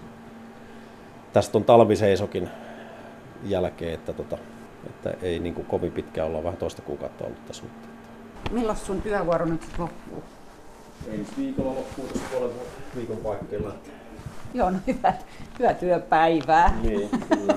[1.32, 2.48] Tästä on talviseisokin
[3.44, 4.38] jälkeen, että, tota,
[4.86, 7.62] että ei niin kuin kovin pitkään olla vähän toista kuukautta ollut tässä.
[7.62, 7.88] Mutta,
[8.50, 10.22] Milloin sun työvuoro nyt loppuu?
[11.08, 12.50] Ensi viikolla loppuu tässä puolen
[12.96, 13.74] viikon paikkeilla.
[14.54, 15.14] Joo, no hyvä,
[15.58, 16.78] hyvä työpäivää.
[16.82, 17.54] Niin, kyllä.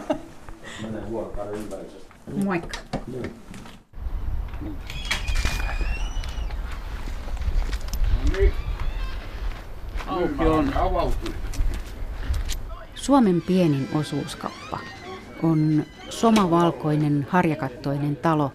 [0.83, 2.07] Menee vuorokauden ympäristössä.
[2.45, 2.79] Moikka.
[3.07, 3.31] Niin.
[12.95, 14.79] Suomen pienin osuuskappa
[15.43, 18.51] on somavalkoinen harjakattoinen talo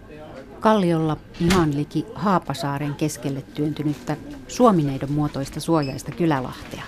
[0.59, 6.83] kalliolla ihan liki Haapasaaren keskelle työntynyttä suomineidon muotoista suojaista kylälahtea.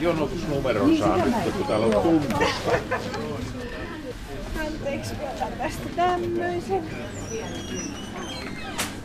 [0.00, 2.70] Jonotusnumeron saa nyt, kun täällä on tuntosta.
[4.66, 5.14] Anteeksi,
[5.58, 6.82] tästä tämmöisen.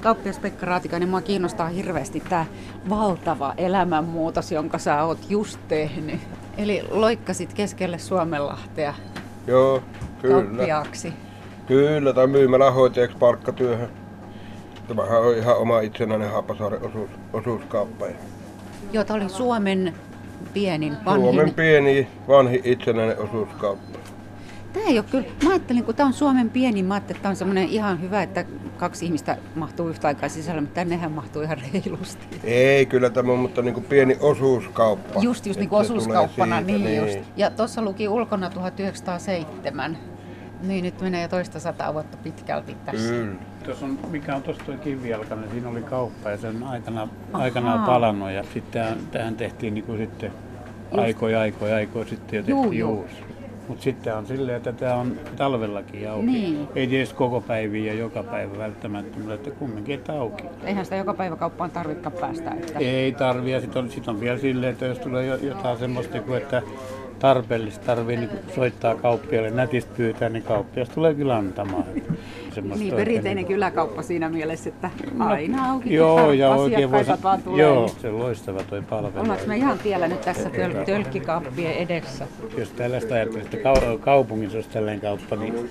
[0.01, 2.45] Kauppias Pekka Raatikainen, mua kiinnostaa hirveästi tämä
[2.89, 6.19] valtava elämänmuutos, jonka sä oot just tehnyt.
[6.57, 8.93] Eli loikkasit keskelle Suomenlahtea
[9.47, 9.83] Joo,
[10.21, 10.41] kyllä.
[10.41, 11.13] kauppiaaksi.
[11.67, 13.89] Kyllä, tai myymälähoitajaksi palkkatyöhön.
[14.87, 18.05] Tämähän on ihan oma itsenäinen Haapasaaren osuus, osuuskauppa.
[18.93, 19.93] Joo, tämä oli Suomen
[20.53, 21.23] pienin, vanhin.
[21.23, 23.86] Suomen pieni, vanhi itsenäinen osuuskauppa.
[24.73, 27.29] Tämä ei ole kyllä, mä ajattelin, kun tämä on Suomen pieni, mä ajattelin, että tämä
[27.29, 28.45] on semmoinen ihan hyvä, että
[28.77, 32.27] kaksi ihmistä mahtuu yhtä aikaa sisällä, mutta tännehän mahtuu ihan reilusti.
[32.43, 35.19] Ei, kyllä tämä on, mutta niin kuin pieni osuuskauppa.
[35.21, 37.29] Just, just niin kuin osuuskauppana, tulee niin, siitä, just.
[37.37, 39.97] Ja tuossa luki ulkona 1907.
[40.61, 43.09] Niin, nyt menee jo toista sataa vuotta pitkälti tässä.
[43.13, 43.35] Kyllä.
[43.65, 48.31] Tuossa on, mikä on tuossa tuo kivijalkainen, siinä oli kauppa ja sen aikana, aikanaan palannut
[48.31, 50.31] ja sitten tähän, tähän tehtiin niin kuin sitten
[50.97, 52.99] aikoja, aikoja, aikoja sitten jo Juu, tehtiin juu.
[52.99, 53.36] uusi.
[53.67, 56.25] Mutta sitten on silleen, että tämä on talvellakin auki.
[56.25, 56.67] Niin.
[56.75, 60.43] Ei edes koko päiviä ja joka päivä välttämättä, mutta että kumminkin että auki.
[60.63, 62.51] Eihän sitä joka päivä kauppaan tarvitsekaan päästä.
[62.51, 62.79] Että...
[62.79, 66.19] Ei tarvi ja sitten on, sit on vielä silleen, että jos tulee jo- jotain semmoista,
[66.19, 66.61] kuin, että
[67.19, 71.83] tarpeellista tarvii niin soittaa kauppialle nätistä pyytää, niin kauppias tulee kyllä antamaan.
[72.57, 74.89] Semmoista Niin, perinteinen kyläkauppa siinä mielessä, että
[75.19, 77.11] aina auki, Joo, ja oikein voisi...
[77.23, 77.61] vaan tulee.
[77.61, 79.23] Joo, se on loistava toi palvelu.
[79.23, 82.27] Ollaanko me ihan tiellä nyt tässä töl- tölkkikaappien edessä?
[82.57, 85.53] Jos tällaista ajattelisi, että kau- kaupungissa olisi tällainen kauppa, niin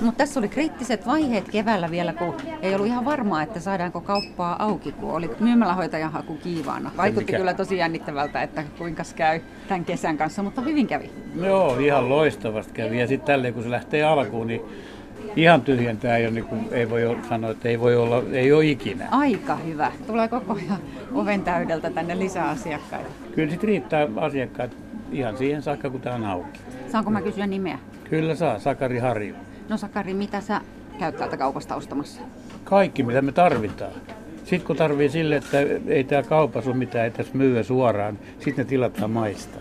[0.00, 4.64] Mutta tässä oli kriittiset vaiheet keväällä vielä, kun ei ollut ihan varmaa, että saadaanko kauppaa
[4.64, 6.90] auki, kun oli myymälähoitajan haku kiivaana.
[6.96, 11.10] Vaikutti kyllä tosi jännittävältä, että kuinka käy tämän kesän kanssa, mutta hyvin kävi.
[11.34, 13.00] Joo, ihan loistavasti kävi.
[13.00, 14.60] Ja sitten tälleen, kun se lähtee alkuun, niin
[15.36, 19.08] ihan tyhjentää jo, niin kuin ei voi sanoa, että ei voi olla, ei ole ikinä.
[19.10, 19.92] Aika hyvä.
[20.06, 20.78] Tulee koko ajan
[21.14, 23.10] oven täydeltä tänne lisää asiakkaita.
[23.34, 24.76] Kyllä sitten riittää asiakkaat
[25.12, 26.60] ihan siihen saakka, kun tämä on auki.
[26.92, 27.78] Saanko mä kysyä nimeä?
[28.10, 29.34] Kyllä saa, Sakari Harju.
[29.68, 30.60] No Sakari, mitä sä
[30.98, 32.22] käyt täältä kaupasta ostamassa?
[32.64, 33.92] Kaikki, mitä me tarvitaan.
[34.44, 38.64] Sitten kun tarvii sille, että ei tämä kaupassa ole mitään, ei tässä myyä suoraan, sitten
[38.64, 39.58] ne tilataan maista.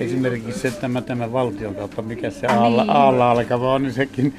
[0.00, 2.96] Esimerkiksi se, tämä, tämä valtion kauppa, mikä se alla, niin.
[2.96, 4.34] alla alkava on, niin sekin,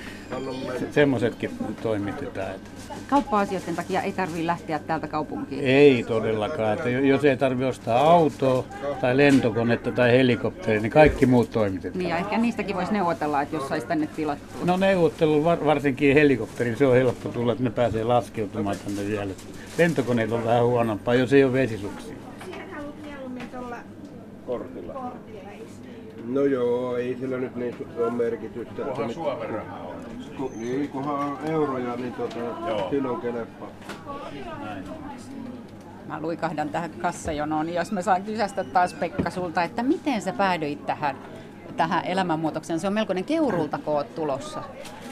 [0.80, 1.52] se, semmoisetkin
[1.84, 2.52] toimitetaan.
[2.56, 2.70] Että
[3.10, 5.66] Kauppa-asioiden takia ei tarvitse lähteä täältä kaupunkiin.
[5.66, 6.74] ei todellakaan.
[6.74, 8.64] Että jos ei tarvitse ostaa autoa
[9.02, 12.00] tai lentokonetta tai helikopteria, niin kaikki muut toimitetaan.
[12.00, 14.66] Niin ja ehkä niistäkin voisi neuvotella, että jos saisi tänne tilattua.
[14.66, 19.32] No neuvottelu, var, varsinkin helikopteri, se on helppo tulla, että ne pääsee laskeutumaan tänne vielä.
[19.78, 22.16] Lentokoneet on vähän huonompaa, jos ei ole vesisuksia.
[26.26, 28.72] No joo, ei sillä nyt niin ole merkitystä.
[28.72, 29.92] että Kunhan mit- Suomen rahaa.
[30.38, 32.90] Ku- Niin, kunhan on euroja, niin tota, Joo.
[32.90, 33.68] silloin kelepaa.
[36.08, 40.34] Mä luikahdan tähän kassajonoon, niin jos mä saan kysästä taas Pekka sulta, että miten sä
[40.34, 41.18] päädyit tähän,
[41.78, 42.80] tähän elämänmuutokseen?
[42.80, 44.64] Se on melkoinen keurulta koot tulossa.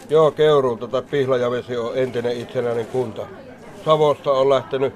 [0.09, 3.21] Joo, Keuruulta tai Pihlajavesi on entinen itsenäinen kunta.
[3.85, 4.93] Savosta on lähtenyt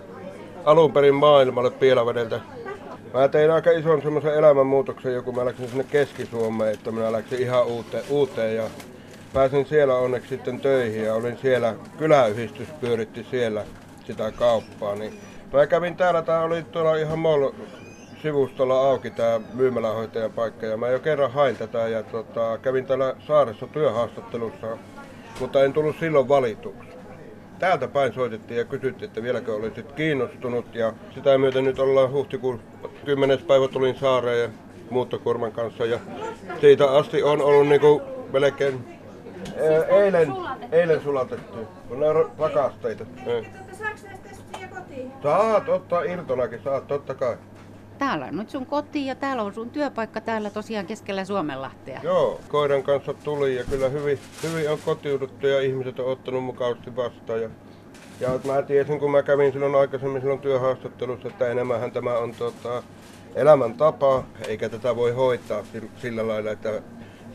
[0.65, 2.39] alun perin maailmalle Pielavedeltä.
[3.13, 7.65] Mä tein aika ison semmoisen elämänmuutoksen, joku mä läksin sinne Keski-Suomeen, että minä läksin ihan
[7.65, 8.63] uuteen, uuteen ja
[9.33, 13.65] pääsin siellä onneksi sitten töihin ja olin siellä, kyläyhdistys pyöritti siellä
[14.05, 14.95] sitä kauppaa.
[14.95, 15.19] Niin
[15.53, 17.51] mä kävin täällä, tää oli tuolla ihan MOL
[18.21, 23.15] sivustolla auki tämä myymälähoitajan paikka ja mä jo kerran hain tätä ja tota, kävin täällä
[23.27, 24.77] saaressa työhaastattelussa,
[25.39, 26.92] mutta en tullut silloin valituksi.
[27.63, 32.59] Täältä päin soitettiin ja kysyttiin, että vieläkö olisit kiinnostunut ja sitä myöten nyt ollaan huhtikuun
[33.05, 33.39] 10.
[33.47, 34.49] päivä tulin saareen ja
[34.89, 35.99] muuttokuorman kanssa ja
[36.61, 38.01] siitä asti on ollut niinku
[38.33, 38.99] melkein
[39.87, 40.33] eilen,
[40.71, 43.05] eilen sulatettu, kun ne on pakasteita.
[43.25, 43.45] Ee.
[45.23, 47.37] Saat ottaa irtonakin, saat totta kai.
[47.97, 51.99] Täällä on nyt sun koti ja täällä on sun työpaikka täällä tosiaan keskellä Suomenlahtea.
[52.03, 56.95] Joo, koiran kanssa tuli ja kyllä hyvin, hyvin on kotiuduttu ja ihmiset on ottanut mukavasti
[56.95, 57.41] vastaan.
[57.41, 57.49] Ja,
[58.19, 62.83] ja mä tiesin, kun mä kävin silloin aikaisemmin silloin työhaastattelussa, että enemmänhän tämä on tota,
[63.35, 66.81] elämäntapa, eikä tätä voi hoitaa sil- sillä lailla, että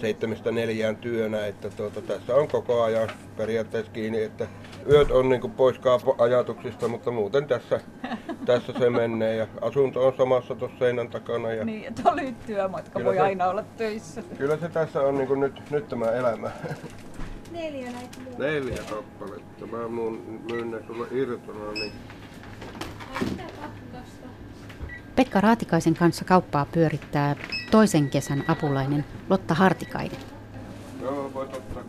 [0.00, 4.46] seitsemästä neljään työnä, että tuota, tässä on koko ajan periaatteessa kiinni, että
[4.90, 5.80] yöt on niin pois
[6.18, 7.80] ajatuksista, mutta muuten tässä,
[8.46, 12.46] tässä se menee ja asunto on samassa tuossa seinän takana ja Niin, että on lyhyt
[12.46, 14.22] työmatka, voi se- aina olla töissä.
[14.38, 16.50] Kyllä se tässä on niin nyt, nyt tämä elämä.
[17.52, 18.18] Neljä näitä.
[18.38, 19.66] Neljä kappaletta.
[19.66, 21.92] Mä mun myyn ne sulle irtona, niin
[25.18, 27.37] Pekka Raatikaisen kanssa kauppaa pyörittää
[27.70, 30.18] toisen kesän apulainen Lotta Hartikainen.
[31.02, 31.83] joo, voit ottaa.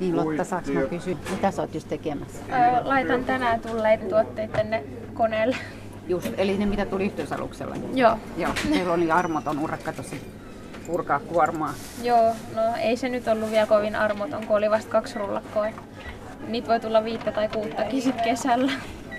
[0.00, 2.38] Niin Lotta, saaks mä kysyä, mitä sä oot just tekemässä?
[2.48, 5.56] Öö, laitan tänään tulleita tuotteita tänne koneelle.
[6.08, 7.76] Just, eli ne mitä tuli yhteysaluksella.
[7.94, 8.18] Joo.
[8.36, 10.16] Joo, meillä oli armoton urakka tuossa
[10.86, 11.74] purkaa kuormaa.
[12.02, 15.66] Joo, no ei se nyt ollut vielä kovin armoton, kun oli vasta kaksi rullakkoa.
[16.48, 18.72] Niitä voi tulla viittä tai kuuttakin sit kesällä.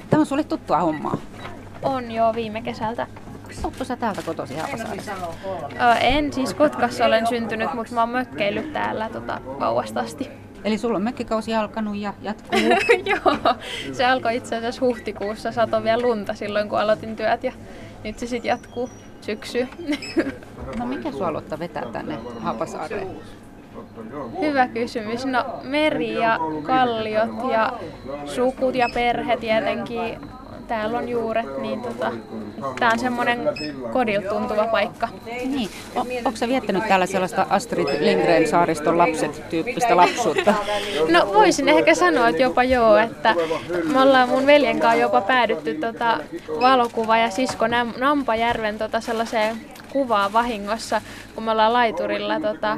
[0.10, 1.18] Tämä on sulle tuttua hommaa.
[1.84, 3.08] On jo viime kesältä.
[3.64, 5.12] Ootko sä täältä kotosi Haapasaaresta?
[5.82, 10.30] Öö, en siis Kotkassa olen syntynyt, mutta mä oon mökkeillyt täällä tota, vauvasta asti.
[10.64, 12.60] Eli sulla on mökkikausi alkanut ja jatkuu.
[13.12, 13.56] Joo,
[13.94, 17.54] se alkoi itse asiassa huhtikuussa, sato vielä lunta silloin kun aloitin työt ja
[18.04, 18.90] nyt se sitten jatkuu
[19.22, 19.68] syksy.
[20.80, 23.08] No mikä sua aloittaa vetää tänne Haapasaareen?
[24.42, 25.26] Hyvä kysymys.
[25.26, 27.74] No meri ja kalliot ja
[28.26, 30.20] sukut ja perhe tietenkin.
[30.70, 32.12] Täällä on juuret, niin tota,
[32.80, 33.40] tää on semmonen
[33.94, 35.08] kodilta tuntuva paikka.
[35.26, 35.70] Niin.
[35.96, 40.54] O, onko sä viettänyt täällä sellaista Astrid Lindgren saariston lapset tyyppistä lapsuutta?
[41.12, 43.36] No voisin ehkä sanoa, että jopa joo, että
[43.94, 46.20] me ollaan mun veljen kanssa jopa päädytty tota,
[46.62, 49.58] valokuva ja sisko Nam- Nampajärven tota, sellaiseen
[49.92, 51.02] kuvaa vahingossa,
[51.36, 52.78] kun me ollaan laiturilla tota,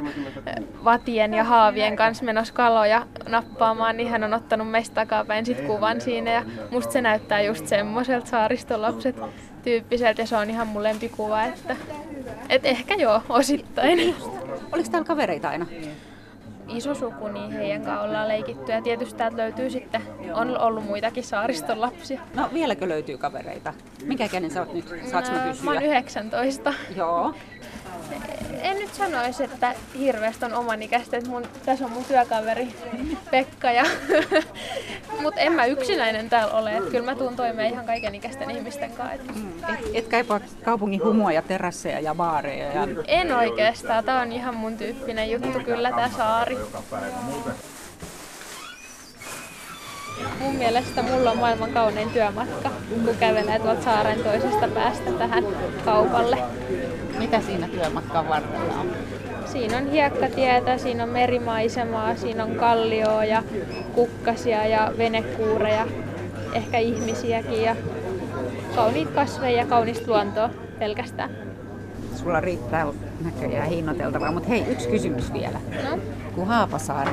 [0.84, 6.00] vatien ja haavien kanssa menossa kaloja nappaamaan, niin hän on ottanut meistä takapäin sit kuvan
[6.00, 9.16] siinä ja musta se näyttää just semmoiselta saaristolapset
[9.62, 11.76] tyyppiseltä ja se on ihan mun lempikuva, että
[12.48, 14.14] et ehkä joo, osittain.
[14.72, 15.66] Oliko täällä kavereita aina?
[16.68, 18.72] Iso suku, niin heidän kanssa ollaan leikitty.
[18.72, 20.02] Ja tietysti täältä löytyy sitten,
[20.34, 22.20] on ollut muitakin saariston lapsia.
[22.34, 23.74] No vieläkö löytyy kavereita?
[24.04, 24.88] Minkä ikäinen sä oot nyt?
[25.10, 25.64] Saanko mä kysyä?
[25.64, 26.74] Mä oon 19.
[26.96, 27.34] Joo.
[28.62, 31.16] En nyt sanoisi, että hirveästi on oman ikäistä.
[31.16, 32.74] Että mun, tässä on mun työkaveri
[33.30, 33.72] Pekka.
[33.72, 33.84] Ja
[35.22, 36.76] Mutta en mä yksinäinen täällä ole.
[36.76, 39.32] Että kyllä mä tuun toimeen ihan kaiken ikäisten ihmisten kanssa.
[39.32, 39.74] Mm.
[39.74, 42.72] Et, et kaipaa kaupungin humua ja terasseja ja baareja?
[42.72, 42.88] Ja...
[43.06, 44.04] En oikeastaan.
[44.04, 46.58] Tää on ihan mun tyyppinen juttu kyllä tää saari.
[50.40, 55.44] Mun mielestä mulla on maailman kaunein työmatka, kun kävelee tuolta saaren toisesta päästä tähän
[55.84, 56.38] kaupalle.
[57.22, 58.86] Mitä siinä työmatkan varrella on?
[59.44, 63.42] Siinä on hiekkatietä, siinä on merimaisemaa, siinä on kallioa ja
[63.94, 65.86] kukkasia ja venekuureja,
[66.52, 67.76] ehkä ihmisiäkin ja
[68.74, 71.30] kauniit kasveja ja kaunista luontoa pelkästään.
[72.16, 72.86] Sulla riittää
[73.24, 75.60] näköjään hinnoiteltavaa, mutta hei, yksi kysymys vielä.
[75.90, 75.98] No?
[76.34, 77.12] Kun Haapasaari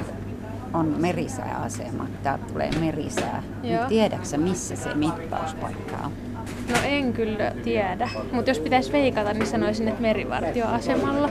[0.74, 3.86] on merisääasema, täältä tulee merisää, niin Joo.
[3.86, 6.29] tiedätkö missä se mittauspaikka on?
[6.70, 11.30] No en kyllä tiedä, mutta jos pitäisi veikata, niin sanoisin, että merivartioasemalla,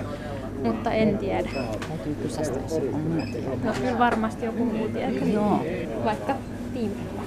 [0.65, 1.49] mutta en tiedä.
[1.89, 3.55] Täytyy kysästä, jos joku muu tietää.
[3.65, 5.29] No kyllä varmasti joku muu tietää.
[5.29, 5.65] Joo.
[6.05, 6.35] Vaikka
[6.75, 7.23] Timppa.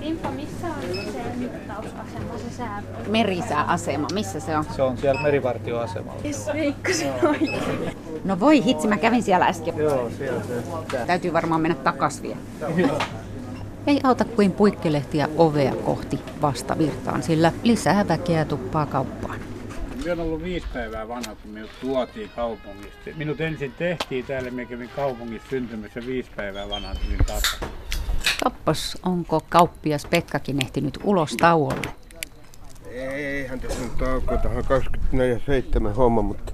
[0.00, 2.82] Timppa, missä on se mittausasema, se sää?
[3.08, 4.64] Merisääasema, missä se on?
[4.76, 6.20] Se on siellä merivartioasemalla.
[6.24, 7.60] Yes, veikkasin oikein.
[8.24, 9.76] No voi hitsi, mä kävin siellä äsken.
[9.76, 10.42] Joo, siellä
[10.90, 10.98] se.
[11.06, 12.36] Täytyy varmaan mennä takas vielä.
[13.86, 19.40] Ei auta kuin puikkelehtiä ovea kohti vastavirtaan, sillä lisää väkeä tuppaa kauppaan.
[19.96, 23.10] Minä olen ollut viisi päivää vanha, kun minut tuotiin kaupungista.
[23.16, 27.18] Minut ensin tehtiin täällä, minä kävin kaupungissa syntymässä viisi päivää vanhan tulin.
[28.44, 31.94] Kappas, onko kauppias Pekkakin ehtinyt ulos tauolle?
[32.90, 34.64] Eihän tässä nyt tauko, tähän
[35.90, 36.52] 24-7 homma, mutta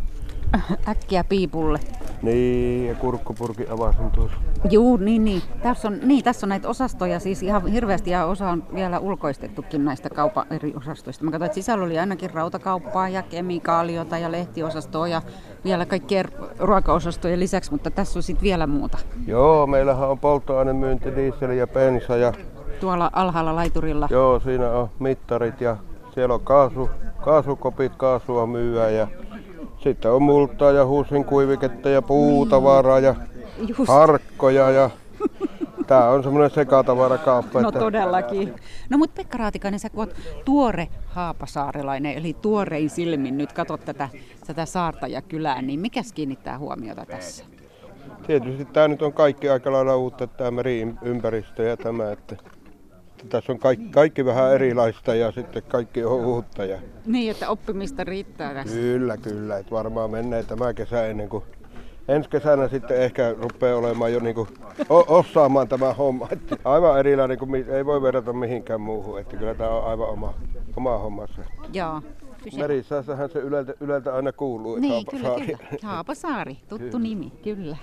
[0.89, 1.81] Äkkiä piipulle.
[2.23, 4.37] Niin, ja kurkkupurki avasin tuossa.
[4.71, 5.43] Juu, niin, niin.
[5.63, 9.85] Tässä on, niin, tässä on näitä osastoja siis ihan hirveästi ja osa on vielä ulkoistettukin
[9.85, 11.25] näistä kaupan eri osastoista.
[11.25, 15.23] Mä katsoin, että sisällä oli ainakin rautakauppaa ja kemikaaliota ja lehtiosastoa ja
[15.65, 16.25] vielä kaikkien
[16.59, 18.99] ruokaosastojen lisäksi, mutta tässä on sitten vielä muuta.
[19.27, 22.33] Joo, meillähän on polttoainemyynti, diesel ja bensa ja
[22.81, 24.09] Tuolla alhaalla laiturilla.
[24.11, 25.77] joo, siinä on mittarit ja
[26.15, 26.91] siellä on kaasu,
[27.25, 29.09] kaasukopit, kaasua myyä ja
[29.87, 33.15] sitten on multaa ja huusin kuiviketta ja puutavaraa ja
[33.69, 33.89] Just.
[33.89, 34.91] harkkoja ja
[35.87, 37.61] tää on semmoinen sekatavarakauppa.
[37.61, 38.55] No todellakin.
[38.91, 44.09] No mutta Pekka Raatikainen, sä kun oot tuore haapasaarelainen, eli tuorein silmin nyt katsot tätä,
[44.47, 47.45] tätä saarta ja kylää, niin mikäs kiinnittää huomiota tässä?
[48.27, 52.37] Tietysti tämä nyt on kaikki aika lailla uutta, tämä meriympäristö ja tämä, että,
[53.27, 56.65] että tässä on kaikki, kaikki vähän erilaista ja sitten kaikki on uutta.
[56.65, 58.75] Ja Niin, että oppimista riittää tässä.
[58.77, 61.45] kyllä, kyllä, että varmaan menee tämä kesä ennen kuin
[62.09, 64.49] ensi kesänä sitten ehkä rupeaa olemaan jo niinku
[64.91, 66.29] o- osaamaan tämä homma.
[66.33, 70.09] Että aivan erilainen kuin mi- ei voi verrata mihinkään muuhun, että kyllä tämä on aivan
[70.09, 70.35] oma,
[70.77, 71.43] oma hommansa.
[71.73, 72.03] Joo.
[72.45, 72.59] Kyse...
[72.59, 75.57] Merisäässähän se yleltä, yleltä aina kuuluu, Niin, kyllä, Haapasaari.
[75.57, 75.79] kyllä.
[75.83, 76.99] Haapasaari, tuttu Kyllä.
[76.99, 77.77] nimi, kyllä.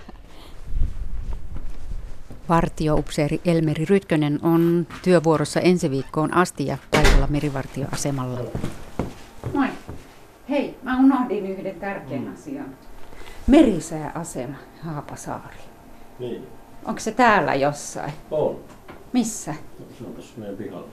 [2.48, 8.40] Vartioupseeri Elmeri Rytkönen on työvuorossa ensi viikkoon asti ja paikalla merivartioasemalla.
[9.54, 9.66] Moi.
[10.50, 12.66] Hei, mä unohdin yhden tärkeän asian.
[13.46, 15.56] Merisääasema, Haapasaari.
[16.18, 16.46] Niin,
[16.84, 18.12] Onko se täällä jossain?
[18.30, 18.56] on.
[19.12, 19.54] Missä?
[19.98, 20.86] Se on tuossa meidän pihalla.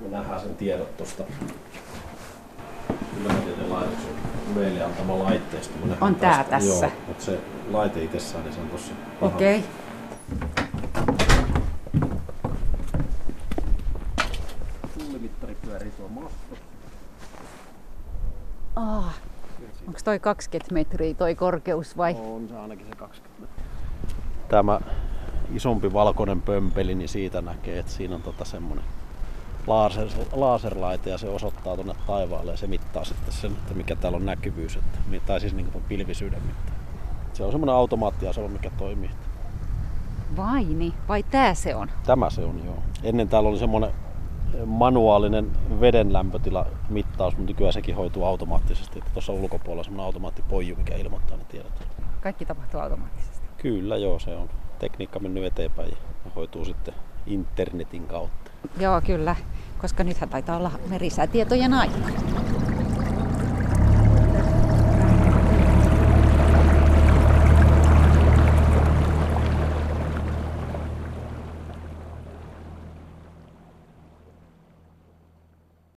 [0.00, 1.24] Me nähdään sen tiedot tuosta
[3.68, 4.10] laitoksen
[4.54, 5.86] meille antama laitteisto.
[5.86, 6.50] Me On tää tästä.
[6.50, 6.86] tässä.
[6.86, 7.38] Joo, mutta se
[7.70, 8.92] laite itsessään, niin se on tuossa.
[9.20, 9.64] Okei.
[10.28, 10.67] Tullimittari
[15.68, 16.56] pyörii tuo masto.
[18.76, 19.20] Ah,
[19.86, 22.16] onko toi 20 metriä toi korkeus vai?
[22.20, 23.66] On se ainakin se 20 metriä.
[24.48, 24.80] tämä
[25.54, 28.84] isompi valkoinen pömpeli, niin siitä näkee, että siinä on tota semmoinen
[29.66, 34.16] laser, laserlaite ja se osoittaa tuonne taivaalle ja se mittaa sitten sen, että mikä täällä
[34.16, 36.74] on näkyvyys, että, tai siis niin kuin pilvisyyden mittaa.
[37.32, 39.10] Se on semmoinen automaattiasema, mikä toimii.
[40.36, 41.90] Vaini, vai tää se on?
[42.06, 42.78] Tämä se on, joo.
[43.02, 43.90] Ennen täällä oli semmoinen
[44.66, 48.98] manuaalinen veden lämpötila mittaus, mutta nykyään sekin hoituu automaattisesti.
[48.98, 51.88] Että tuossa ulkopuolella on semmoinen automaattipoju, mikä ilmoittaa ne tiedot.
[52.20, 53.46] Kaikki tapahtuu automaattisesti?
[53.56, 54.50] Kyllä, joo, se on.
[54.78, 56.94] Tekniikka mennyt eteenpäin ja hoituu sitten
[57.26, 58.50] internetin kautta.
[58.80, 59.36] Joo, kyllä,
[59.80, 61.98] koska nythän taitaa olla merisäätietojen aika.